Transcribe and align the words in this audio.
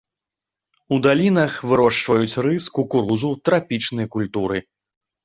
У 0.95 0.97
далінах 1.05 1.53
вырошчваюць 1.71 2.39
рыс, 2.45 2.63
кукурузу, 2.79 3.29
трапічныя 3.51 4.07
культуры. 4.17 4.57